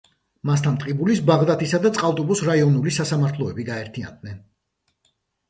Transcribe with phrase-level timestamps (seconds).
[0.49, 4.43] მასთან ტყიბულის, ბაღდათის და წყალტუბოს რაიონული სასამართლოები გაერთიანდნენ.